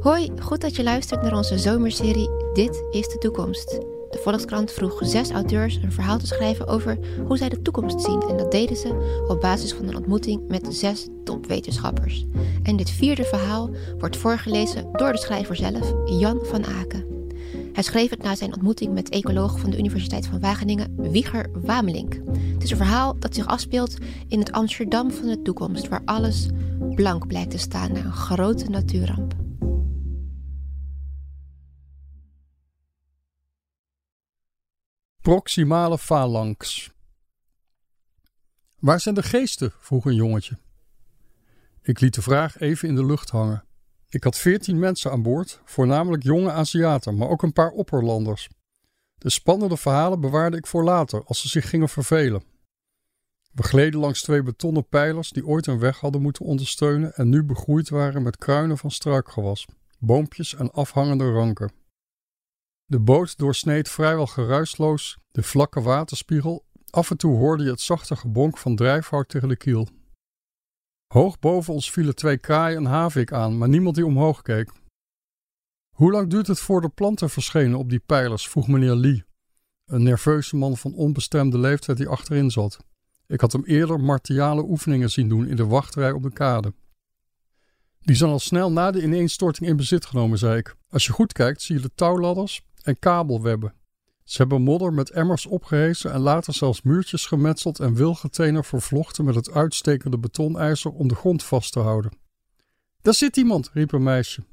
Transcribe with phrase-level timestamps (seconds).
[0.00, 3.70] Hoi, goed dat je luistert naar onze zomerserie Dit is de toekomst.
[4.10, 8.22] De Volkskrant vroeg zes auteurs een verhaal te schrijven over hoe zij de toekomst zien.
[8.22, 12.26] En dat deden ze op basis van een ontmoeting met zes topwetenschappers.
[12.62, 17.17] En dit vierde verhaal wordt voorgelezen door de schrijver zelf, Jan van Aken.
[17.78, 22.14] Hij schreef het na zijn ontmoeting met ecoloog van de Universiteit van Wageningen, Wieger Wamelink.
[22.52, 23.96] Het is een verhaal dat zich afspeelt
[24.28, 26.48] in het Amsterdam van de toekomst, waar alles
[26.94, 29.34] blank blijkt te staan na een grote natuurramp.
[35.20, 36.90] Proximale phalanx.
[38.78, 39.72] Waar zijn de geesten?
[39.78, 40.58] vroeg een jongetje.
[41.82, 43.67] Ik liet de vraag even in de lucht hangen.
[44.10, 48.48] Ik had veertien mensen aan boord, voornamelijk jonge Aziaten, maar ook een paar opperlanders.
[49.14, 52.42] De spannende verhalen bewaarde ik voor later, als ze zich gingen vervelen.
[53.52, 57.44] We gleden langs twee betonnen pijlers die ooit een weg hadden moeten ondersteunen en nu
[57.44, 59.66] begroeid waren met kruinen van struikgewas,
[59.98, 61.72] boompjes en afhangende ranken.
[62.84, 66.66] De boot doorsneed vrijwel geruisloos de vlakke waterspiegel.
[66.90, 69.88] Af en toe hoorde je het zachte gebonk van drijfhout tegen de kiel.
[71.08, 74.72] Hoog boven ons vielen twee kraaien en havik aan, maar niemand die omhoog keek.
[75.88, 78.48] Hoe lang duurt het voor de planten verschenen op die pijlers?
[78.48, 79.24] vroeg meneer Lee,
[79.86, 82.78] een nerveuze man van onbestemde leeftijd die achterin zat.
[83.26, 86.72] Ik had hem eerder martiale oefeningen zien doen in de wachtrij op de kade.
[88.00, 90.76] Die zijn al snel na de ineenstorting in bezit genomen, zei ik.
[90.88, 93.74] Als je goed kijkt, zie je de touwladders en kabelwebben.
[94.28, 99.34] Ze hebben modder met emmers opgehezen en later zelfs muurtjes gemetseld en wilgetenen vervlochten met
[99.34, 102.12] het uitstekende betonijzer om de grond vast te houden.
[103.00, 104.44] Daar zit iemand, riep een meisje.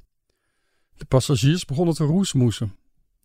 [0.94, 2.76] De passagiers begonnen te roesmoesen.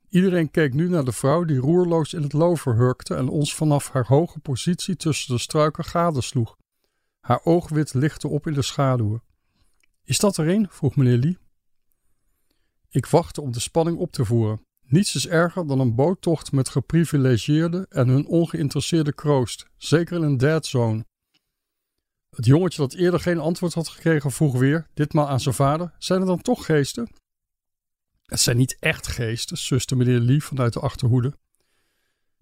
[0.09, 3.89] Iedereen keek nu naar de vrouw die roerloos in het lover hurkte en ons vanaf
[3.89, 6.57] haar hoge positie tussen de struiken gadesloeg.
[7.19, 9.23] Haar oogwit lichtte op in de schaduwen.
[10.03, 10.67] Is dat er een?
[10.69, 11.37] vroeg meneer Lee.
[12.89, 14.61] Ik wachtte om de spanning op te voeren.
[14.91, 20.37] Niets is erger dan een boottocht met geprivilegieerden en hun ongeïnteresseerde kroost, zeker in een
[20.37, 21.05] dead zone.
[22.29, 26.19] Het jongetje dat eerder geen antwoord had gekregen vroeg weer, ditmaal aan zijn vader: Zijn
[26.19, 27.13] er dan toch geesten?
[28.25, 31.33] Het zijn niet echt geesten, suste meneer Lee vanuit de achterhoede.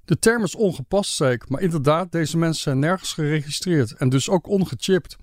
[0.05, 4.29] De term is ongepast, zei ik, maar inderdaad, deze mensen zijn nergens geregistreerd en dus
[4.29, 5.17] ook ongechipt.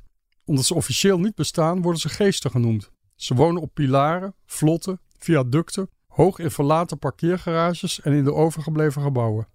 [0.45, 2.91] Omdat ze officieel niet bestaan, worden ze geesten genoemd.
[3.15, 9.49] Ze wonen op pilaren, vlotten, viaducten hoog in verlaten parkeergarages en in de overgebleven gebouwen.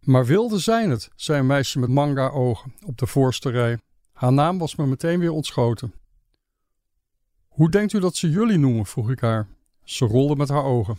[0.00, 3.78] Maar wilde zijn het, zei een meisje met manga-ogen op de voorste rij.
[4.12, 5.94] Haar naam was me meteen weer ontschoten.
[7.48, 8.86] Hoe denkt u dat ze jullie noemen?
[8.86, 9.48] vroeg ik haar.
[9.84, 10.98] Ze rolde met haar ogen.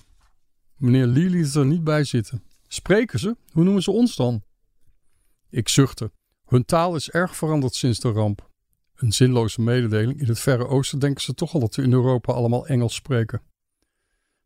[0.75, 2.43] Meneer Lee liet er niet bij zitten.
[2.67, 3.35] Spreken ze?
[3.51, 4.43] Hoe noemen ze ons dan?
[5.49, 6.11] Ik zuchtte.
[6.45, 8.49] Hun taal is erg veranderd sinds de ramp.
[8.95, 10.19] Een zinloze mededeling.
[10.19, 13.41] In het Verre Oosten denken ze toch al dat we in Europa allemaal Engels spreken.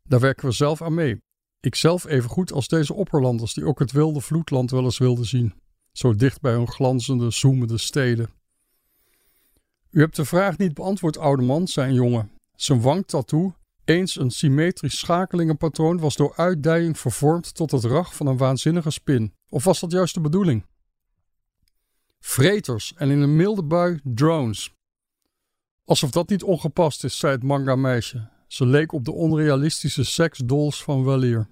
[0.08, 1.22] Daar werken we zelf aan mee.
[1.60, 5.24] Ik zelf even goed als deze opperlanders die ook het wilde vloedland wel eens wilden
[5.24, 5.54] zien.
[5.92, 8.28] Zo dicht bij hun glanzende, zoemende steden.
[9.90, 12.30] U hebt de vraag niet beantwoord, oude man, zei een jongen.
[12.54, 18.36] Zijn wangtattoo, eens een symmetrisch schakelingenpatroon, was door uitdijing vervormd tot het rag van een
[18.36, 19.34] waanzinnige spin.
[19.48, 20.66] Of was dat juist de bedoeling?
[22.20, 24.74] Vreters en in een milde bui drones.
[25.84, 28.35] Alsof dat niet ongepast is, zei het manga-meisje.
[28.46, 31.48] Ze leek op de onrealistische seksdolls van weleer.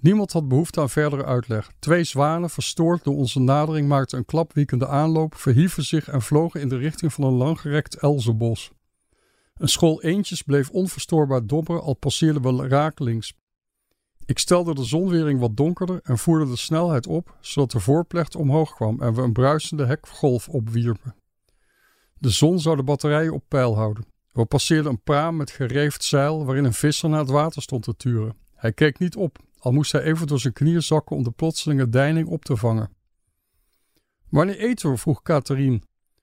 [0.00, 1.72] Niemand had behoefte aan verdere uitleg.
[1.78, 6.68] Twee zwanen, verstoord door onze nadering, maakten een klapwiekende aanloop, verhieven zich en vlogen in
[6.68, 8.70] de richting van een langgerekt elzenbos.
[9.54, 13.34] Een school eendjes bleef onverstoorbaar dobberen, al passeerden we rakelings.
[14.24, 18.74] Ik stelde de zonwering wat donkerder en voerde de snelheid op, zodat de voorplecht omhoog
[18.74, 21.14] kwam en we een bruisende hekgolf opwierpen.
[22.18, 24.11] De zon zou de batterijen op peil houden.
[24.32, 27.96] We passeerden een praam met gereefd zeil waarin een visser naar het water stond te
[27.96, 28.36] turen.
[28.54, 31.88] Hij keek niet op, al moest hij even door zijn knieën zakken om de plotselinge
[31.88, 32.90] deining op te vangen.
[34.28, 34.96] Wanneer eten we?
[34.96, 35.80] vroeg Catherine,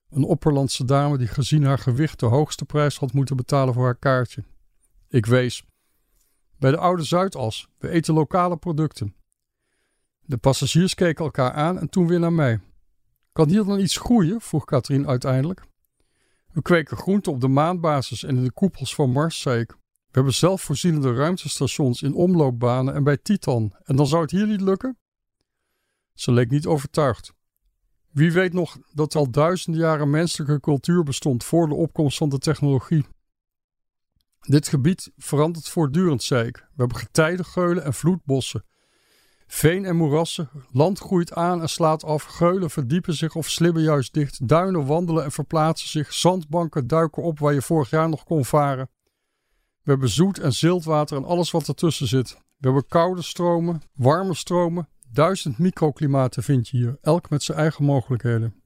[0.09, 3.97] een opperlandse dame die gezien haar gewicht de hoogste prijs had moeten betalen voor haar
[3.97, 4.43] kaartje.
[5.07, 5.63] Ik wees.
[6.57, 7.67] Bij de oude Zuidas.
[7.77, 9.15] We eten lokale producten.
[10.21, 12.59] De passagiers keken elkaar aan en toen weer naar mij.
[13.31, 14.41] Kan hier dan iets groeien?
[14.41, 15.67] vroeg Katrien uiteindelijk.
[16.59, 19.71] We kweken groenten op de maanbasis en in de koepels van Mars, zei ik.
[19.71, 23.75] We hebben zelfvoorzienende ruimtestations in omloopbanen en bij Titan.
[23.83, 24.97] En dan zou het hier niet lukken?
[26.13, 27.33] Ze leek niet overtuigd.
[28.11, 32.29] Wie weet nog dat er al duizenden jaren menselijke cultuur bestond voor de opkomst van
[32.29, 33.05] de technologie.
[34.39, 36.57] Dit gebied verandert voortdurend, zei ik.
[36.57, 38.65] We hebben getijdengeulen en vloedbossen.
[39.51, 44.13] Veen en moerassen, land groeit aan en slaat af, geulen verdiepen zich of slibben juist
[44.13, 48.45] dicht, duinen wandelen en verplaatsen zich, zandbanken duiken op waar je vorig jaar nog kon
[48.45, 48.89] varen.
[49.81, 52.31] We hebben zoet en ziltwater en alles wat ertussen zit.
[52.31, 57.85] We hebben koude stromen, warme stromen, duizend microklimaten vind je hier, elk met zijn eigen
[57.85, 58.61] mogelijkheden.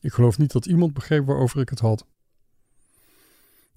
[0.00, 2.06] Ik geloof niet dat iemand begreep waarover ik het had.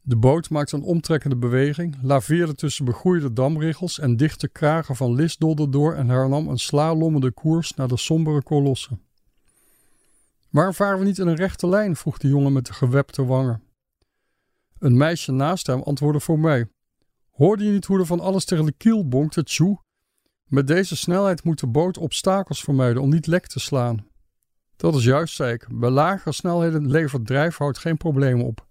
[0.06, 5.72] De boot maakte een omtrekkende beweging, laveerde tussen begroeide damriggels en dichte kragen van lisdodden
[5.72, 9.02] door en hernam een slalommende koers naar de sombere kolossen.
[10.50, 11.96] Waarom varen we niet in een rechte lijn?
[11.96, 13.64] vroeg de jongen met de gewepte wangen.
[14.80, 16.68] Een meisje naast hem antwoordde voor mij.
[17.30, 19.82] Hoorde je niet hoe er van alles tegen de kiel bonkte, tjoe?
[20.46, 24.08] Met deze snelheid moet de boot obstakels vermijden om niet lek te slaan.
[24.76, 25.68] Dat is juist, zei ik.
[25.72, 28.66] Bij lagere snelheden levert drijfhout geen problemen op.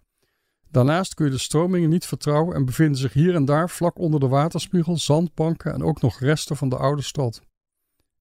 [0.73, 4.21] Daarnaast kun je de stromingen niet vertrouwen en bevinden zich hier en daar vlak onder
[4.21, 7.43] de waterspiegel zandbanken en ook nog resten van de oude stad.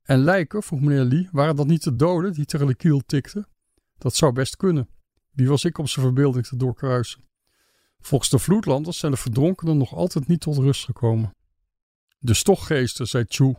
[0.03, 3.47] En lijken, vroeg meneer Lee, waren dat niet de doden die tegen de kiel tikten?
[3.97, 4.89] Dat zou best kunnen.
[5.31, 7.21] Wie was ik om zijn verbeelding te doorkruisen?
[7.99, 11.35] Volgens de vloedlanders zijn de verdronkenen nog altijd niet tot rust gekomen.
[12.19, 13.55] De stokgeesten, zei Chu.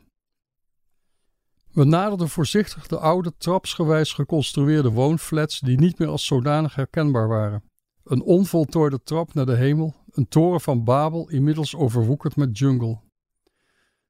[1.70, 7.70] We naderden voorzichtig de oude, trapsgewijs geconstrueerde woonflats die niet meer als zodanig herkenbaar waren.
[8.04, 13.00] Een onvoltooide trap naar de hemel, een toren van Babel inmiddels overwoekerd met jungle.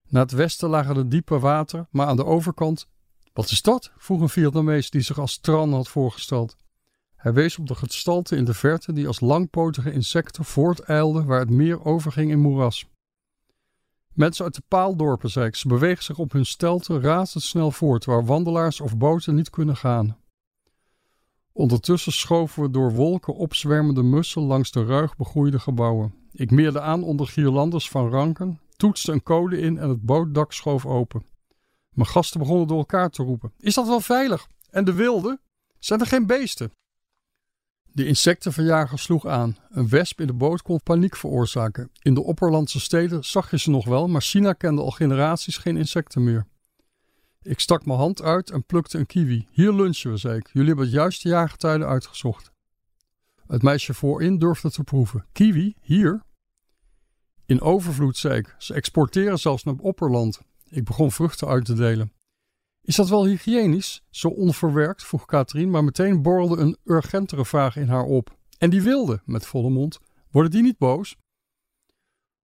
[0.09, 2.89] Naar het westen lagen de diepe water, maar aan de overkant.
[3.33, 3.93] Wat is dat?
[3.97, 6.56] vroeg een Vietnamees die zich als Tran had voorgesteld.
[7.17, 11.50] Hij wees op de gestalte in de verte die als langpotige insecten voorteilden waar het
[11.50, 12.87] meer overging in moeras.
[14.12, 18.25] Mensen uit de paaldorpen, zei ik, ze bewegen zich op hun stelten razendsnel voort, waar
[18.25, 20.17] wandelaars of boten niet kunnen gaan.
[21.53, 26.15] Ondertussen schoven we door wolken opzwermende mussen langs de ruig begroeide gebouwen.
[26.33, 30.87] Ik meerde aan onder gierlanders van ranken, toetste een code in en het bootdak schoof
[30.87, 31.25] open.
[31.91, 34.49] Mijn gasten begonnen door elkaar te roepen: Is dat wel veilig?
[34.71, 35.41] En de wilden?
[35.79, 36.73] Zijn er geen beesten?
[37.95, 39.57] De insectenverjager sloeg aan.
[39.71, 41.91] Een wesp in de boot kon paniek veroorzaken.
[42.03, 45.77] In de opperlandse steden zag je ze nog wel, maar China kende al generaties geen
[45.77, 46.47] insecten meer.
[47.43, 49.47] Ik stak mijn hand uit en plukte een kiwi.
[49.50, 50.50] Hier lunchen we, zei ik.
[50.53, 52.53] Jullie hebben het juiste jaargetijden uitgezocht.
[53.47, 55.27] Het meisje voorin durfde te proeven.
[55.33, 55.75] Kiwi?
[55.81, 56.23] Hier?
[57.47, 58.55] In overvloed, zei ik.
[58.59, 60.41] Ze exporteren zelfs naar opperland.
[60.69, 62.12] Ik begon vruchten uit te delen.
[62.83, 64.03] Is dat wel hygiënisch?
[64.11, 68.37] Zo onverwerkt, vroeg Katrien, maar meteen borrelde een urgentere vraag in haar op.
[68.59, 69.99] En die wilde, met volle mond.
[70.31, 71.17] Worden die niet boos?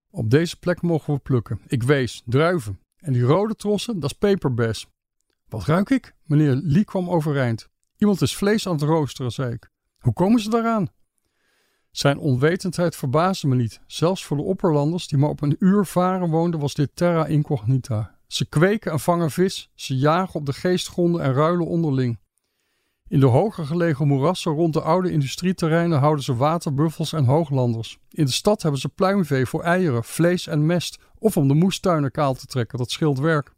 [0.09, 1.61] Op deze plek mogen we plukken.
[1.67, 2.79] Ik wees, druiven.
[2.99, 4.87] En die rode trossen, dat is peperbes.
[5.47, 6.15] Wat ruik ik?
[6.23, 7.69] Meneer Lee kwam overeind.
[7.97, 9.69] Iemand is vlees aan het roosteren, zei ik.
[9.99, 10.87] Hoe komen ze daaraan?
[11.91, 13.81] Zijn onwetendheid verbaasde me niet.
[13.87, 18.17] Zelfs voor de opperlanders die maar op een uur varen woonden, was dit terra incognita.
[18.27, 22.19] Ze kweken en vangen vis, ze jagen op de geestgronden en ruilen onderling.
[23.09, 27.97] In de hoger gelegen moerassen rond de oude industrieterreinen houden ze waterbuffels en hooglanders.
[28.09, 32.11] In de stad hebben ze pluimvee voor eieren, vlees en mest, of om de moestuinen
[32.11, 33.53] kaal te trekken, dat scheelt werk.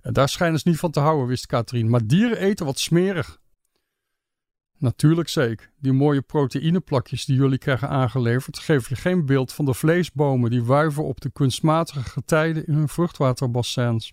[0.00, 3.40] En daar schijnen ze niet van te houden, wist Katrien, maar dieren eten wat smerig.
[4.78, 5.70] Natuurlijk zeker.
[5.78, 10.64] Die mooie proteïneplakjes die jullie krijgen aangeleverd, geven je geen beeld van de vleesbomen die
[10.64, 14.12] wuiven op de kunstmatige getijden in hun vruchtwaterbassins.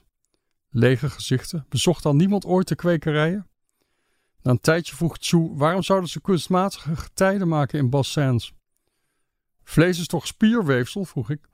[0.70, 1.66] Lege gezichten.
[1.70, 3.48] Bezocht dan niemand ooit de kwekerijen?
[4.42, 8.54] Na een tijdje vroeg Chu waarom zouden ze kunstmatige getijden maken in bassins?
[9.64, 11.06] Vlees is toch spierweefsel?
[11.06, 11.50] vroeg ik.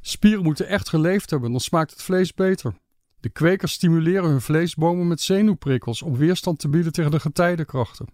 [0.00, 2.74] Spieren moeten echt geleefd hebben, dan smaakt het vlees beter.
[3.20, 8.06] De kwekers stimuleren hun vleesbomen met zenuwprikkels om weerstand te bieden tegen de getijdenkrachten.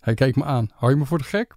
[0.00, 0.70] Hij keek me aan.
[0.74, 1.54] Hou je me voor de gek?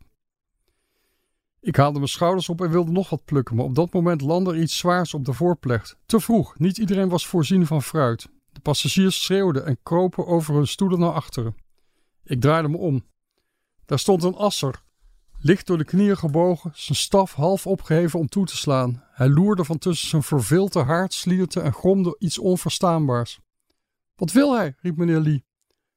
[1.61, 4.51] Ik haalde mijn schouders op en wilde nog wat plukken, maar op dat moment landde
[4.51, 5.97] er iets zwaars op de voorplecht.
[6.05, 8.29] Te vroeg, niet iedereen was voorzien van fruit.
[8.51, 11.55] De passagiers schreeuwden en kropen over hun stoelen naar achteren.
[12.23, 13.05] Ik draaide me om.
[13.85, 14.83] Daar stond een asser,
[15.39, 19.03] licht door de knieën gebogen, zijn staf half opgeheven om toe te slaan.
[19.11, 23.39] Hij loerde van tussen zijn verveelde haardslierten en gromde iets onverstaanbaars.
[24.15, 24.75] Wat wil hij?
[24.81, 25.43] riep meneer Lee.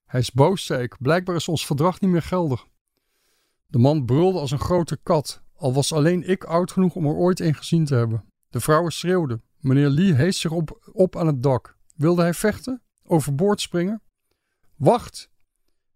[0.05, 0.97] Hij is boos, zei ik.
[0.99, 2.67] Blijkbaar is ons verdrag niet meer geldig.
[3.67, 7.15] De man brulde als een grote kat, al was alleen ik oud genoeg om er
[7.15, 8.25] ooit een gezien te hebben.
[8.51, 9.43] De vrouwen schreeuwden.
[9.61, 11.77] Meneer Lee hees zich op, op aan het dak.
[11.95, 12.83] Wilde hij vechten?
[13.03, 14.03] Overboord springen?
[14.77, 15.31] Wacht!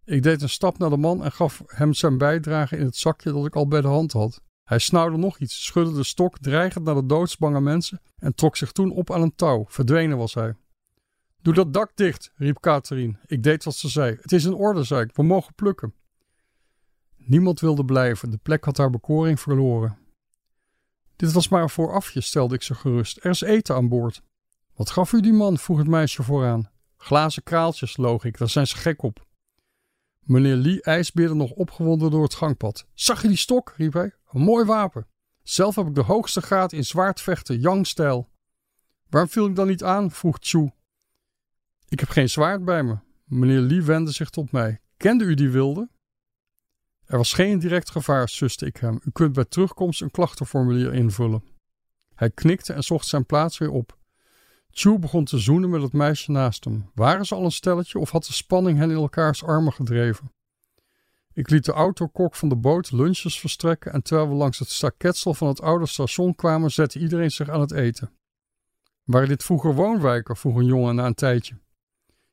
[0.05, 3.33] Ik deed een stap naar de man en gaf hem zijn bijdrage in het zakje
[3.33, 4.43] dat ik al bij de hand had.
[4.65, 8.73] Hij snauwde nog iets, schudde de stok dreigend naar de doodsbange mensen en trok zich
[8.73, 9.65] toen op aan een touw.
[9.69, 10.57] Verdwenen was hij.
[11.43, 13.19] Doe dat dak dicht, riep Catherine.
[13.27, 14.17] Ik deed wat ze zei.
[14.21, 15.17] Het is in orde, zei ik.
[15.17, 15.95] We mogen plukken.
[17.17, 18.31] Niemand wilde blijven.
[18.31, 19.99] De plek had haar bekoring verloren.
[21.17, 23.25] Dit was maar een voorafje, stelde ik ze gerust.
[23.25, 24.23] Er is eten aan boord.
[24.77, 25.59] Wat gaf u die man?
[25.59, 26.71] vroeg het meisje vooraan.
[26.97, 29.27] Glazen kraaltjes, loog ik, daar zijn ze gek op.
[30.21, 32.87] Meneer Lee ijsbeerde nog opgewonden door het gangpad.
[32.95, 33.75] Zag je die stok?
[33.77, 34.15] riep hij.
[34.31, 35.07] Een mooi wapen.
[35.43, 38.29] Zelf heb ik de hoogste graad in zwaardvechten, Yang-stijl.
[39.09, 40.11] Waarom viel ik dan niet aan?
[40.11, 40.71] vroeg Chu.
[41.89, 42.99] Ik heb geen zwaard bij me.
[43.25, 44.81] Meneer Lee wendde zich tot mij.
[44.97, 45.89] Kende u die wilde?
[47.05, 49.01] Er was geen direct gevaar, suste ik hem.
[49.05, 51.45] U kunt bij terugkomst een klachtenformulier invullen.
[52.15, 53.99] Hij knikte en zocht zijn plaats weer op.
[54.79, 56.91] Chu begon te zoenen met het meisje naast hem.
[56.95, 60.33] Waren ze al een stelletje of had de spanning hen in elkaars armen gedreven?
[61.33, 65.35] Ik liet de autokok van de boot lunches verstrekken en terwijl we langs het staketsel
[65.35, 68.11] van het oude station kwamen, zette iedereen zich aan het eten.
[69.05, 70.37] Waren dit vroeger woonwijken?
[70.37, 71.59] vroeg een jongen na een tijdje.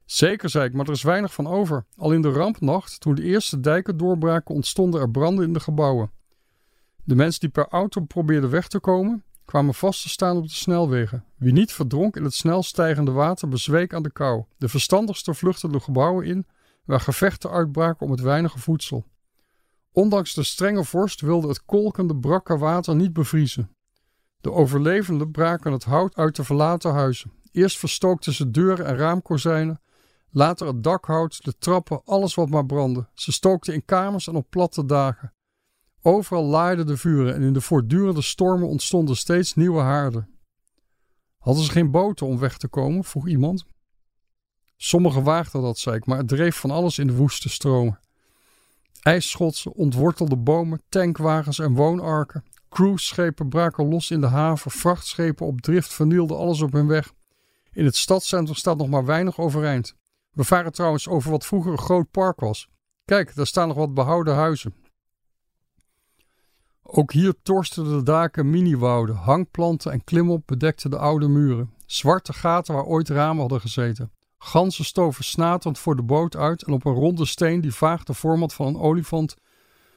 [0.05, 1.85] Zeker, zei ik, maar er is weinig van over.
[1.95, 6.11] Al in de rampnacht, toen de eerste dijken doorbraken, ontstonden er branden in de gebouwen.
[7.03, 10.53] De mensen die per auto probeerden weg te komen, kwamen vast te staan op de
[10.53, 11.25] snelwegen.
[11.37, 14.43] Wie niet verdronk in het snel stijgende water, bezweek aan de kou.
[14.57, 16.47] De verstandigsten vluchtten de gebouwen in,
[16.85, 19.05] waar gevechten uitbraken om het weinige voedsel.
[19.91, 23.75] Ondanks de strenge vorst wilde het kolkende, brakke water niet bevriezen.
[24.41, 27.31] De overlevenden braken het hout uit de verlaten huizen.
[27.51, 29.81] Eerst verstookten ze deuren en raamkozijnen,
[30.29, 33.07] later het dakhout, de trappen, alles wat maar brandde.
[33.13, 35.33] Ze stookten in kamers en op platte dagen.
[36.05, 40.29] Overal laaiden de vuren en in de voortdurende stormen ontstonden steeds nieuwe haarden.
[41.37, 43.03] Hadden ze geen boten om weg te komen?
[43.03, 43.65] vroeg iemand.
[44.77, 47.99] Sommigen waagden dat, zei ik, maar het dreef van alles in de woeste stromen.
[49.01, 52.43] IJsschotsen, ontwortelde bomen, tankwagens en woonarken.
[52.69, 57.13] Cruiseschepen braken los in de haven, vrachtschepen op drift vernielden alles op hun weg.
[57.71, 59.95] In het stadscentrum staat nog maar weinig overeind.
[60.31, 62.69] We varen trouwens over wat vroeger een groot park was.
[63.05, 64.82] Kijk, daar staan nog wat behouden huizen.
[66.95, 71.73] Ook hier torsten de daken miniwouden, hangplanten en klimop bedekten de oude muren.
[71.85, 74.11] Zwarte gaten waar ooit ramen hadden gezeten.
[74.37, 78.13] Ganzen stoven snatend voor de boot uit en op een ronde steen die vaag de
[78.13, 79.35] vorm had van een olifant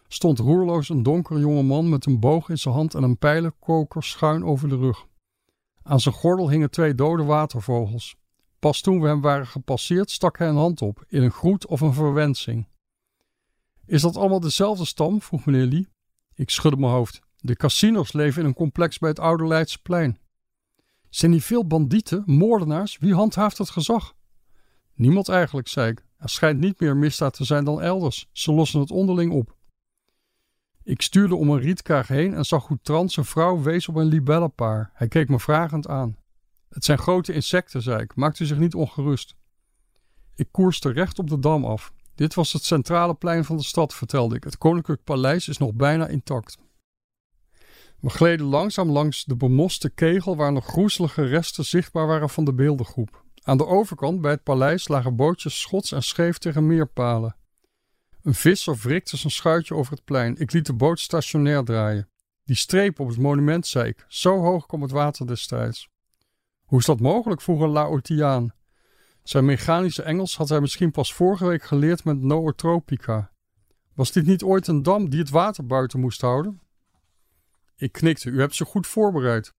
[0.09, 4.03] stond roerloos een donkere jonge man met een boog in zijn hand en een pijlenkoker
[4.03, 5.07] schuin over de rug.
[5.83, 8.17] Aan zijn gordel hingen twee dode watervogels.
[8.59, 11.81] Pas toen we hem waren gepasseerd stak hij een hand op, in een groet of
[11.81, 12.69] een verwensing.
[13.87, 15.23] Is dat allemaal dezelfde stam?
[15.23, 15.95] vroeg meneer Lee.
[16.37, 17.21] Ik schudde mijn hoofd.
[17.37, 20.19] De casinos leven in een complex bij het Oude Leidseplein.
[21.09, 22.99] Zijn hier veel bandieten, moordenaars?
[22.99, 24.15] Wie handhaaft het gezag?
[24.95, 26.05] Niemand eigenlijk, zei ik.
[26.19, 28.29] Er schijnt niet meer misdaad te zijn dan elders.
[28.33, 29.57] Ze lossen het onderling op.
[30.83, 34.07] Ik stuurde om een rietkaag heen en zag hoe Trans een vrouw wees op een
[34.07, 34.91] libellenpaar.
[34.95, 36.17] Hij keek me vragend aan.
[36.69, 38.15] Het zijn grote insecten, zei ik.
[38.15, 39.35] Maakt u zich niet ongerust.
[40.35, 41.93] Ik koerste recht op de dam af.
[42.17, 44.45] Dit was het centrale plein van de stad, vertelde ik.
[44.45, 46.59] Het koninklijk paleis is nog bijna intact.
[48.01, 52.55] We gleden langzaam langs de bemoste kegel waar nog groezelige resten zichtbaar waren van de
[52.55, 53.25] beeldengroep.
[53.43, 57.37] Aan de overkant bij het paleis lagen bootjes schots en scheef tegen meerpalen.
[58.23, 60.37] Een visser wrikte zijn schuitje over het plein.
[60.37, 62.09] Ik liet de boot stationair draaien.
[62.45, 64.05] Die streep op het monument, zei ik.
[64.09, 65.89] Zo hoog kwam het water destijds.
[66.65, 67.41] Hoe is dat mogelijk?
[67.41, 68.55] vroeg een Laotiaan.
[69.27, 73.31] Zijn mechanische Engels had hij misschien pas vorige week geleerd met Nootropica.
[73.95, 76.61] Was dit niet ooit een dam die het water buiten moest houden?
[77.77, 78.31] Ik knikte.
[78.31, 79.53] U hebt ze goed voorbereid.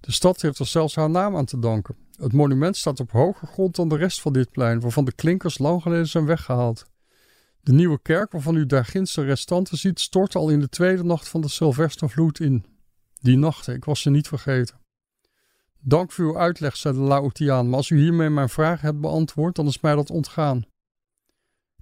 [0.00, 1.96] De stad heeft er zelfs haar naam aan te danken.
[2.16, 5.58] Het monument staat op hoger grond dan de rest van dit plein, waarvan de klinkers
[5.58, 6.84] lang geleden zijn weggehaald.
[7.60, 11.04] De nieuwe kerk, waarvan u daar ginds de restanten ziet, stortte al in de tweede
[11.04, 12.64] nacht van de Sylvestervloed in.
[13.20, 14.81] Die nachten, ik was ze niet vergeten.
[15.84, 19.54] Dank voor uw uitleg, zei de Laotiaan, maar als u hiermee mijn vraag hebt beantwoord,
[19.54, 20.64] dan is mij dat ontgaan.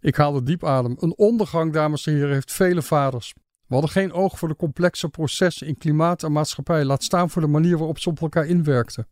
[0.00, 0.97] Ik haalde diep adem.
[0.99, 3.35] Een ondergang, dames en heren, heeft vele vaders.
[3.66, 7.42] We hadden geen oog voor de complexe processen in klimaat en maatschappij, laat staan voor
[7.42, 9.09] de manier waarop ze op elkaar inwerkten.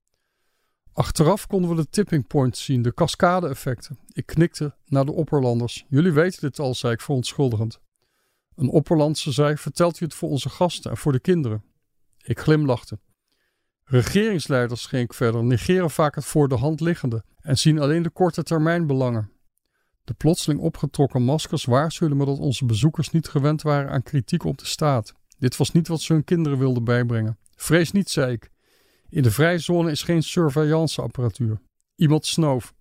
[0.92, 3.98] Achteraf konden we de tipping points zien, de cascade-effecten.
[4.12, 5.84] Ik knikte naar de opperlanders.
[5.88, 7.80] Jullie weten dit al, zei ik verontschuldigend.
[8.54, 11.62] Een opperlandse zei: Vertelt u het voor onze gasten en voor de kinderen?
[12.22, 12.98] Ik glimlachte.
[13.90, 18.42] Regeringsleiders, ging verder, negeren vaak het voor de hand liggende en zien alleen de korte
[18.42, 19.30] termijn belangen.
[20.04, 24.58] De plotseling opgetrokken maskers waarschuwden me dat onze bezoekers niet gewend waren aan kritiek op
[24.58, 25.14] de staat.
[25.38, 27.38] Dit was niet wat ze hun kinderen wilden bijbrengen.
[27.56, 28.50] Vrees niet, zei ik.
[29.08, 31.60] In de vrije zone is geen surveillanceapparatuur.
[31.96, 32.74] Iemand snoof.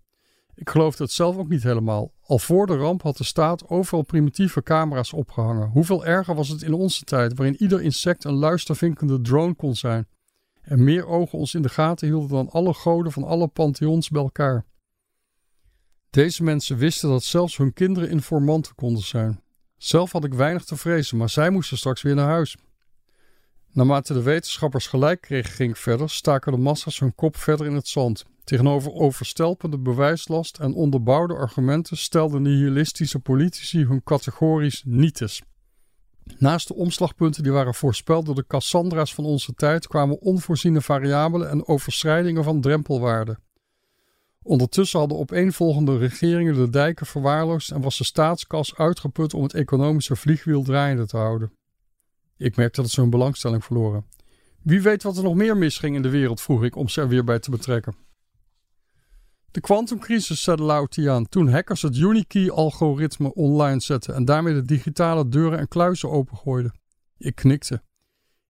[0.56, 2.14] Ik geloofde het zelf ook niet helemaal.
[2.22, 5.70] Al voor de ramp had de staat overal primitieve camera's opgehangen.
[5.70, 10.08] Hoeveel erger was het in onze tijd, waarin ieder insect een luistervinkende drone kon zijn.
[10.67, 14.21] En meer ogen ons in de gaten hielden dan alle goden van alle pantheons bij
[14.21, 14.65] elkaar.
[16.09, 19.41] Deze mensen wisten dat zelfs hun kinderen informanten konden zijn.
[19.77, 22.57] Zelf had ik weinig te vrezen, maar zij moesten straks weer naar huis.
[23.71, 27.75] Naarmate de wetenschappers gelijk kregen, ging ik verder, staken de massa's hun kop verder in
[27.75, 28.25] het zand.
[28.43, 35.41] Tegenover overstelpende bewijslast en onderbouwde argumenten stelden nihilistische politici hun categorisch nietes.
[36.39, 41.50] Naast de omslagpunten die waren voorspeld door de Cassandra's van onze tijd kwamen onvoorziene variabelen
[41.50, 43.39] en overschrijdingen van drempelwaarden.
[44.41, 50.15] Ondertussen hadden opeenvolgende regeringen de dijken verwaarloosd en was de staatskas uitgeput om het economische
[50.15, 51.51] vliegwiel draaiende te houden.
[52.38, 54.05] Ik merkte dat ze hun belangstelling verloren.
[54.62, 57.07] Wie weet wat er nog meer misging in de wereld, vroeg ik om ze er
[57.07, 58.07] weer bij te betrekken.
[59.58, 65.60] De kwantumcrisis, zei Lautiaan, toen hackers het Unikey-algoritme online zetten en daarmee de digitale deuren
[65.60, 66.74] en kluizen opengooiden.
[67.18, 67.82] Ik knikte.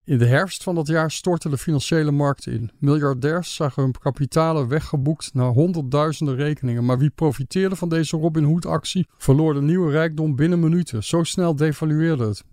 [0.04, 2.70] In de herfst van dat jaar stortten de financiële markten in.
[2.78, 6.84] Miljardairs zagen hun kapitalen weggeboekt naar honderdduizenden rekeningen.
[6.84, 11.04] Maar wie profiteerde van deze Robin Hood-actie verloor de nieuwe rijkdom binnen minuten.
[11.04, 12.44] Zo snel devalueerde het.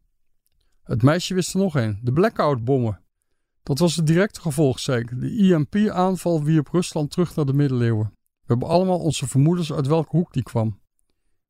[0.84, 3.02] Het meisje wist er nog een: de blackout-bommen.
[3.64, 5.20] Dat was het directe gevolg zeker.
[5.20, 8.15] De IMP-aanval wierp Rusland terug naar de middeleeuwen.
[8.46, 10.80] We hebben allemaal onze vermoedens uit welke hoek die kwam.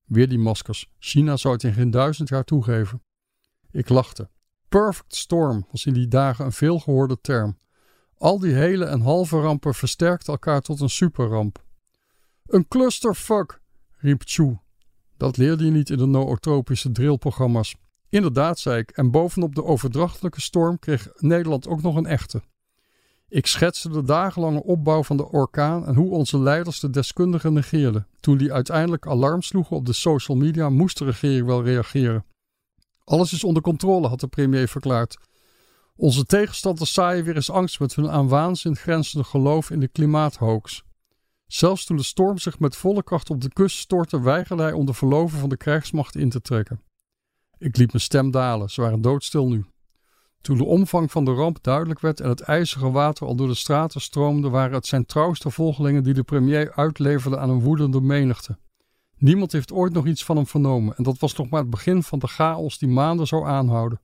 [0.05, 0.91] Weer die maskers.
[0.99, 3.03] China zou het in geen duizend jaar toegeven.
[3.71, 4.29] Ik lachte.
[4.69, 7.57] Perfect storm was in die dagen een veelgehoorde term.
[8.17, 11.63] Al die hele en halve rampen versterkten elkaar tot een superramp.
[12.45, 13.61] Een clusterfuck,
[13.97, 14.57] riep Chu.
[15.17, 17.75] Dat leerde je niet in de nootropische drillprogramma's.
[18.09, 22.41] Inderdaad, zei ik, en bovenop de overdrachtelijke storm kreeg Nederland ook nog een echte.
[23.27, 28.07] Ik schetste de dagenlange opbouw van de orkaan en hoe onze leiders de deskundigen negeerden.
[28.19, 32.25] Toen die uiteindelijk alarm sloegen op de social media, moest de regering wel reageren.
[33.03, 35.17] Alles is onder controle, had de premier verklaard.
[35.95, 40.83] Onze tegenstanders zaaien weer eens angst met hun aan waanzin grenzende geloof in de klimaathoax.
[41.45, 44.85] Zelfs toen de storm zich met volle kracht op de kust stortte, weigerde hij om
[44.85, 46.81] de verloven van de krijgsmacht in te trekken.
[47.57, 49.65] Ik liet mijn stem dalen, ze waren doodstil nu.
[50.45, 53.53] Toen de omvang van de ramp duidelijk werd en het ijzige water al door de
[53.53, 58.57] straten stroomde, waren het zijn trouwste volgelingen die de premier uitleverde aan een woedende menigte.
[59.17, 62.03] Niemand heeft ooit nog iets van hem vernomen en dat was nog maar het begin
[62.03, 64.01] van de chaos die maanden zou aanhouden.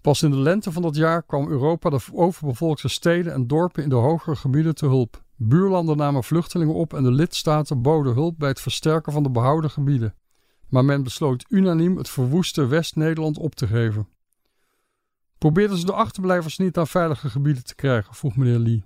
[0.00, 3.88] Pas in de lente van dat jaar kwam Europa de overbevolkte steden en dorpen in
[3.88, 5.22] de hogere gebieden te hulp.
[5.36, 9.70] Buurlanden namen vluchtelingen op en de lidstaten boden hulp bij het versterken van de behouden
[9.70, 10.14] gebieden.
[10.68, 14.14] Maar men besloot unaniem het verwoeste West-Nederland op te geven.
[15.46, 18.14] Probeerden ze de achterblijvers niet naar veilige gebieden te krijgen?
[18.14, 18.84] vroeg meneer Lee.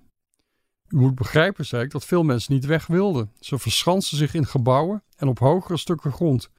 [0.88, 3.32] U moet begrijpen, zei ik, dat veel mensen niet weg wilden.
[3.38, 6.50] Ze verschansten zich in gebouwen en op hogere stukken grond.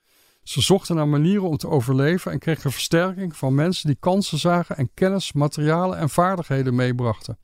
[0.44, 4.78] Ze zochten naar manieren om te overleven en kregen versterking van mensen die kansen zagen
[4.78, 7.38] en kennis, materialen en vaardigheden meebrachten.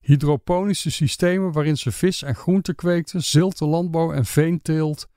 [0.00, 5.08] Hydroponische systemen waarin ze vis en groente kweekten, zilte landbouw en veenteelt,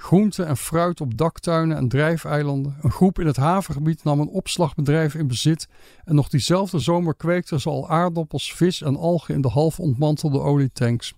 [0.00, 2.76] groente en fruit op daktuinen en drijfeilanden.
[2.82, 5.68] Een groep in het havengebied nam een opslagbedrijf in bezit
[6.04, 10.40] en nog diezelfde zomer kweekten ze al aardappels, vis en algen in de half ontmantelde
[10.40, 11.14] olietanks.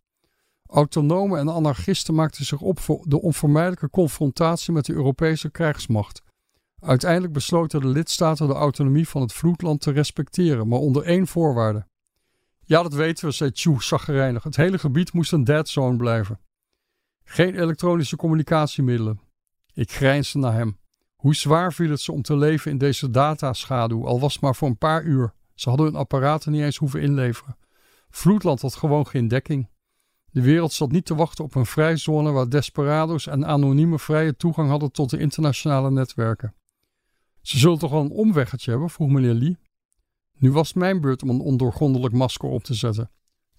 [0.66, 6.23] Autonomen en anarchisten maakten zich op voor de onvermijdelijke confrontatie met de Europese krijgsmacht.
[6.81, 11.87] Uiteindelijk besloten de lidstaten de autonomie van het vloedland te respecteren, maar onder één voorwaarde.
[12.64, 14.42] Ja, dat weten we, zei Chu zaggerijnig.
[14.42, 16.40] Het hele gebied moest een dead zone blijven.
[17.25, 19.21] Geen elektronische communicatiemiddelen.
[19.75, 20.79] Ik grijnsde naar hem.
[21.17, 24.55] Hoe zwaar viel het ze om te leven in deze dataschaduw, al was het maar
[24.55, 25.35] voor een paar uur.
[25.55, 27.57] Ze hadden hun apparaten niet eens hoeven inleveren.
[28.11, 29.71] Vloedland had gewoon geen dekking.
[30.31, 34.69] De wereld zat niet te wachten op een vrijzone waar desperado's en anonieme vrije toegang
[34.69, 36.55] hadden tot de internationale netwerken.
[37.43, 39.59] Ze zullen toch wel een omweggetje hebben, vroeg meneer Lee.
[40.39, 43.11] Nu was het mijn beurt om een ondoorgrondelijk masker op te zetten.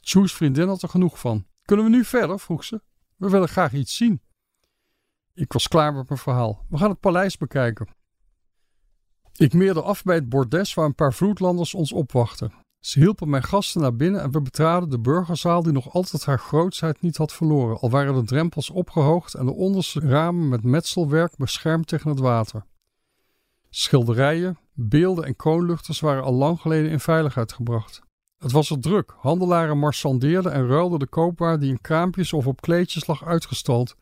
[0.02, 1.46] Chu's vriendin had er genoeg van.
[1.66, 2.40] Kunnen we nu verder?
[2.40, 2.82] vroeg ze.
[3.24, 4.22] We willen graag iets zien.
[5.34, 6.66] Ik was klaar met mijn verhaal.
[6.70, 7.88] We gaan het paleis bekijken.
[9.36, 12.54] Ik meerde af bij het bordes waar een paar vloedlanders ons opwachten.
[12.80, 16.40] Ze hielpen mijn gasten naar binnen en we betraden de burgerzaal die nog altijd haar
[16.40, 21.38] grootsheid niet had verloren, al waren de drempels opgehoogd en de onderste ramen met metselwerk
[21.38, 22.66] beschermd tegen het water.
[23.70, 28.02] Schilderijen, beelden en kroonluchters waren al lang geleden in veiligheid gebracht.
[28.44, 29.14] Het was er druk.
[29.18, 33.96] Handelaren marchandeerden en ruilden de koopwaar die in kraampjes of op kleedjes lag uitgestald.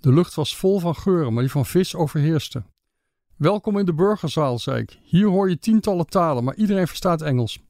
[0.00, 2.62] De lucht was vol van geuren, maar die van vis overheerste.
[3.36, 4.98] Welkom in de burgerzaal, zei ik.
[5.02, 7.62] Hier hoor je tientallen talen, maar iedereen verstaat Engels.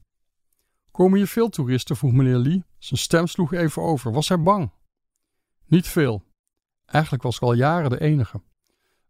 [0.91, 1.95] Komen hier veel toeristen?
[1.95, 2.63] vroeg meneer Lee.
[2.77, 4.11] Zijn stem sloeg even over.
[4.11, 4.71] Was hij bang?
[5.67, 6.23] Niet veel.
[6.85, 8.41] Eigenlijk was ik al jaren de enige.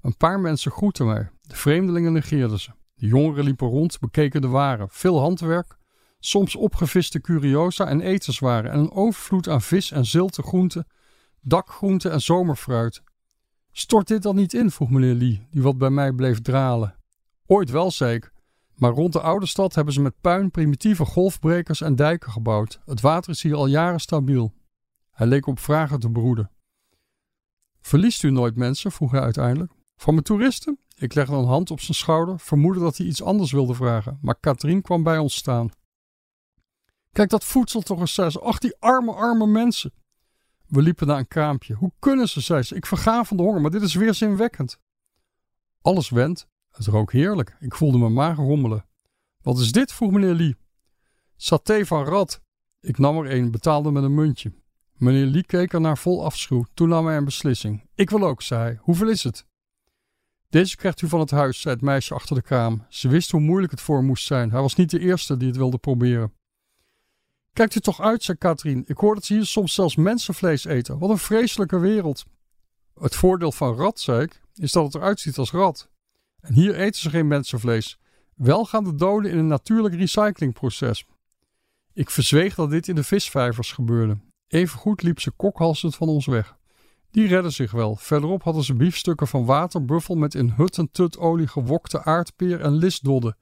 [0.02, 1.30] Een paar mensen groetten mij.
[1.42, 2.72] De vreemdelingen negeerden ze.
[2.94, 4.90] De jongeren liepen rond, bekeken de waren.
[4.90, 5.78] Veel handwerk,
[6.20, 10.88] soms opgeviste curiosa en etenswaren en een overvloed aan vis en zilte groenten,
[11.42, 13.04] dakgroenten en zomerfruit.
[13.72, 14.72] Stort dit dan niet in?
[14.72, 16.96] vroeg meneer Lee, die wat bij mij bleef dralen.
[17.46, 18.34] Ooit wel, zei ik.
[18.76, 22.80] Maar rond de oude stad hebben ze met puin primitieve golfbrekers en dijken gebouwd.
[22.86, 24.54] Het water is hier al jaren stabiel.
[25.12, 26.52] Hij leek op vragen te broeden.
[27.82, 28.92] Verliest u nooit mensen?
[28.92, 29.72] vroeg hij uiteindelijk.
[29.96, 30.80] Van mijn toeristen?
[30.96, 34.40] Ik legde een hand op zijn schouder, vermoedde dat hij iets anders wilde vragen, maar
[34.40, 35.70] Katrien kwam bij ons staan.
[37.16, 38.40] Kijk dat voedsel toch eens, zei ze.
[38.40, 39.94] Ach, die arme, arme mensen.
[40.68, 41.74] We liepen naar een kraampje.
[41.74, 42.76] Hoe kunnen ze, zei ze.
[42.76, 44.80] Ik verga van de honger, maar dit is weer zinwekkend.
[45.82, 46.48] Alles went.
[46.72, 47.58] Het rook heerlijk.
[47.60, 48.86] Ik voelde mijn maag rommelen.
[49.42, 49.94] Wat is dit?
[49.94, 50.56] vroeg meneer Lee.
[51.36, 52.42] Saté van rat.
[52.80, 54.54] Ik nam er een, betaalde met een muntje.
[54.94, 56.66] Meneer Lee keek er naar vol afschuw.
[56.74, 57.90] Toen nam hij een beslissing.
[57.94, 58.78] Ik wil ook, zei hij.
[58.82, 59.46] Hoeveel is het?
[60.50, 62.86] Deze krijgt u van het huis, zei het meisje achter de kraam.
[62.90, 64.52] Ze wist hoe moeilijk het voor moest zijn.
[64.52, 66.34] Hij was niet de eerste die het wilde proberen.
[67.56, 68.84] Kijkt u toch uit, zei Katrien.
[68.88, 71.00] Ik hoor dat ze hier soms zelfs mensenvlees eten.
[71.00, 72.26] Wat een vreselijke wereld.
[73.00, 75.90] Het voordeel van rat, zei ik, is dat het eruit ziet als rat.
[76.40, 78.00] En hier eten ze geen mensenvlees.
[78.36, 81.06] Wel gaan de doden in een natuurlijk recyclingproces.
[81.94, 84.18] Ik verzweeg dat dit in de visvijvers gebeurde.
[84.48, 86.58] Evengoed liep ze kokhalsend van ons weg.
[87.12, 87.96] Die redden zich wel.
[87.96, 92.72] Verderop hadden ze biefstukken van waterbuffel met in hut en tut olie gewokte aardpeer en
[92.72, 93.38] listdodden.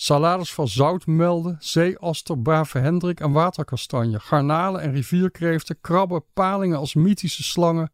[0.00, 4.20] Salades van zoutmelden, zeeaster, brave hendrik en waterkastanje.
[4.20, 7.92] Garnalen en rivierkreeften, krabben, palingen als mythische slangen.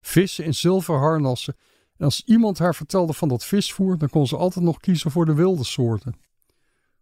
[0.00, 1.56] Vissen in zilverharnassen.
[1.96, 5.26] En als iemand haar vertelde van dat visvoer, dan kon ze altijd nog kiezen voor
[5.26, 6.14] de wilde soorten.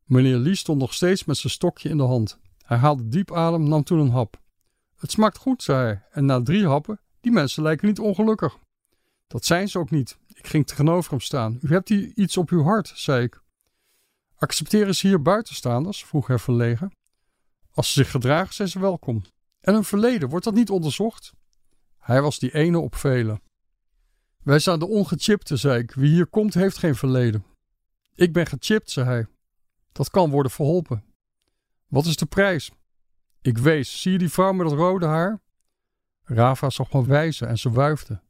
[0.05, 2.39] Meneer Lee stond nog steeds met zijn stokje in de hand.
[2.63, 4.41] Hij haalde diep adem, nam toen een hap.
[4.97, 8.59] Het smaakt goed, zei hij, en na drie happen, die mensen lijken niet ongelukkig.
[9.27, 10.19] Dat zijn ze ook niet.
[10.35, 11.59] Ik ging tegenover hem staan.
[11.63, 13.42] U hebt hier iets op uw hart, zei ik.
[14.43, 16.05] Accepteren ze hier buitenstaanders?
[16.05, 16.93] vroeg hij verlegen.
[17.71, 19.23] Als ze zich gedragen, zijn ze welkom.
[19.61, 21.33] En hun verleden, wordt dat niet onderzocht?
[21.99, 23.43] Hij was die ene op velen.
[24.43, 25.93] Wij zijn de ongechipte, zei ik.
[25.93, 27.45] Wie hier komt, heeft geen verleden.
[28.15, 29.27] Ik ben gechipt, zei hij.
[29.93, 31.05] Dat kan worden verholpen.
[31.87, 32.71] Wat is de prijs?
[33.41, 34.01] Ik wees.
[34.01, 35.41] Zie je die vrouw met dat rode haar?
[36.23, 38.21] Rava zag me wijzen en ze wuifde.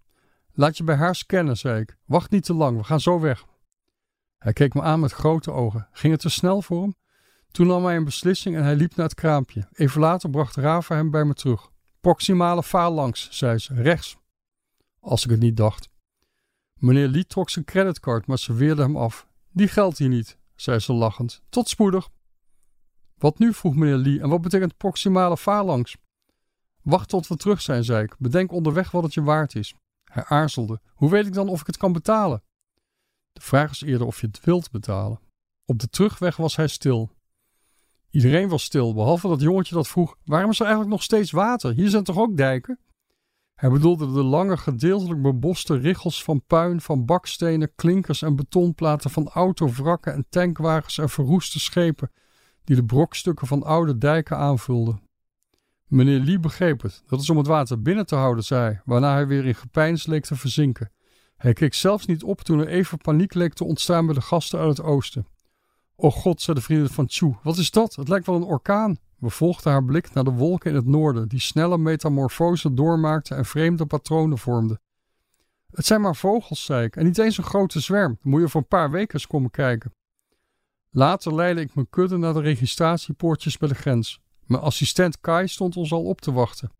[0.52, 1.96] Laat je bij haar scannen, zei ik.
[2.04, 3.44] Wacht niet te lang, we gaan zo weg.
[4.42, 5.88] Hij keek me aan met grote ogen.
[5.92, 6.94] Ging het te snel voor hem?
[7.50, 9.68] Toen nam hij een beslissing en hij liep naar het kraampje.
[9.72, 11.70] Even later bracht Rava hem bij me terug.
[12.00, 14.16] Proximale langs, zei ze, rechts.
[15.00, 15.88] Als ik het niet dacht.
[16.74, 19.26] Meneer Lee trok zijn creditcard, maar ze weerde hem af.
[19.50, 21.42] Die geldt hier niet, zei ze lachend.
[21.48, 22.08] Tot spoedig.
[23.18, 23.52] Wat nu?
[23.52, 24.20] vroeg meneer Lee.
[24.20, 25.96] En wat betekent proximale phalanx?
[26.82, 28.14] Wacht tot we terug zijn, zei ik.
[28.18, 29.74] Bedenk onderweg wat het je waard is.
[30.04, 30.80] Hij aarzelde.
[30.94, 32.42] Hoe weet ik dan of ik het kan betalen?
[33.32, 35.20] De vraag is eerder of je het wilt betalen.
[35.64, 37.10] Op de terugweg was hij stil.
[38.10, 41.72] Iedereen was stil, behalve dat jongetje dat vroeg: waarom is er eigenlijk nog steeds water?
[41.72, 42.78] Hier zijn toch ook dijken?
[43.54, 49.28] Hij bedoelde de lange, gedeeltelijk beboste richels van puin, van bakstenen, klinkers en betonplaten van
[49.28, 52.10] autovrakken en tankwagens en verroeste schepen
[52.64, 55.02] die de brokstukken van oude dijken aanvulden.
[55.86, 57.02] Meneer Lee begreep het.
[57.06, 60.24] Dat is om het water binnen te houden, zei waarna hij weer in gepeins leek
[60.24, 60.90] te verzinken.
[61.42, 64.58] Hij keek zelfs niet op toen er even paniek leek te ontstaan bij de gasten
[64.58, 65.26] uit het oosten.
[65.96, 67.94] O god, zei de vrienden van Chu, wat is dat?
[67.94, 68.98] Het lijkt wel een orkaan.
[69.18, 73.44] We volgden haar blik naar de wolken in het noorden, die snelle metamorfose doormaakten en
[73.44, 74.80] vreemde patronen vormden.
[75.70, 78.18] Het zijn maar vogels, zei ik, en niet eens een grote zwerm.
[78.22, 79.94] Dan moet je voor een paar weken eens komen kijken.
[80.90, 84.20] Later leidde ik mijn kudde naar de registratiepoortjes bij de grens.
[84.46, 86.70] Mijn assistent Kai stond ons al op te wachten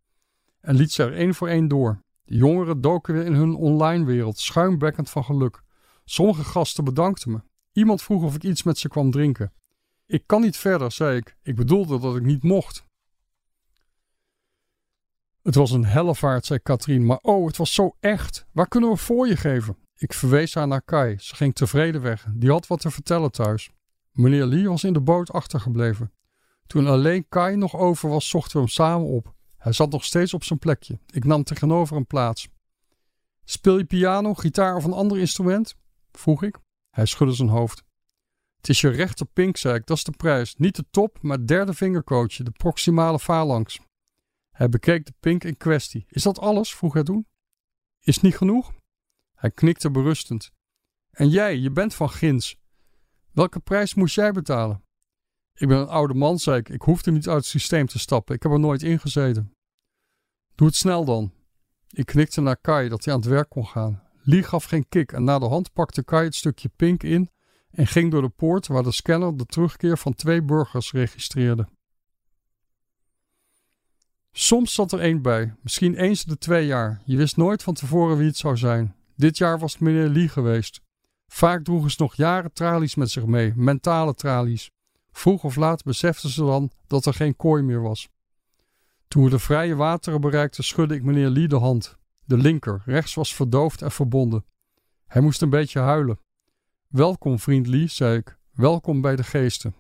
[0.61, 2.03] en liet ze er één voor één door.
[2.24, 5.62] De jongeren doken weer in hun online wereld, schuimbekkend van geluk.
[6.04, 7.40] Sommige gasten bedankten me.
[7.72, 9.52] Iemand vroeg of ik iets met ze kwam drinken.
[10.06, 11.37] Ik kan niet verder, zei ik.
[11.42, 12.85] Ik bedoelde dat ik niet mocht.
[15.42, 18.46] Het was een hellevaart, zei Katrien, maar oh, het was zo echt.
[18.52, 19.76] Waar kunnen we voor je geven?
[19.96, 21.18] Ik verwees haar naar Kai.
[21.18, 22.26] Ze ging tevreden weg.
[22.35, 23.70] Die had wat te vertellen thuis.
[24.12, 26.12] Meneer Lee was in de boot achtergebleven.
[26.66, 29.35] Toen alleen Kai nog over was, zochten we hem samen op.
[29.62, 30.98] Hij zat nog steeds op zijn plekje.
[31.11, 32.48] Ik nam tegenover hem plaats.
[33.44, 35.77] Speel je piano, gitaar of een ander instrument?
[36.12, 36.59] vroeg ik.
[36.90, 37.85] Hij schudde zijn hoofd.
[38.57, 40.57] Het is je rechter pink, zei ik, dat is de prijs.
[40.57, 43.81] Niet de top, maar derde vingercoachje, de proximale phalanx.
[44.51, 46.05] Hij bekeek de pink in kwestie.
[46.09, 46.75] Is dat alles?
[46.75, 47.27] vroeg hij toen.
[48.01, 48.72] Is niet genoeg?
[49.35, 50.51] Hij knikte berustend.
[51.11, 52.57] En jij, je bent van Gins.
[53.33, 54.85] Welke prijs moest jij betalen?
[55.55, 56.68] Ik ben een oude man, zei ik.
[56.68, 58.35] Ik hoefde niet uit het systeem te stappen.
[58.35, 59.51] Ik heb er nooit in gezeten.
[60.54, 61.32] Doe het snel dan.
[61.88, 64.02] Ik knikte naar Kai dat hij aan het werk kon gaan.
[64.22, 67.30] Lee gaf geen kik en na de hand pakte Kai het stukje pink in
[67.70, 71.68] en ging door de poort waar de scanner de terugkeer van twee burgers registreerde.
[74.32, 77.02] Soms zat er één bij, misschien eens de twee jaar.
[77.04, 78.94] Je wist nooit van tevoren wie het zou zijn.
[79.16, 80.80] Dit jaar was het meneer Lee geweest.
[81.26, 84.70] Vaak droegen ze nog jaren tralies met zich mee, mentale tralies.
[85.10, 88.08] Vroeg of laat beseften ze dan dat er geen kooi meer was.
[89.12, 91.98] Toen we de vrije wateren bereikten, schudde ik meneer Lee de hand.
[92.25, 94.44] De linker, rechts was verdoofd en verbonden.
[95.07, 96.20] Hij moest een beetje huilen.
[96.88, 98.38] Welkom, vriend Lee, zei ik.
[98.53, 99.75] Welkom bij de geesten.